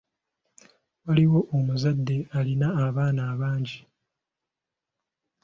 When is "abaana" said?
2.85-3.23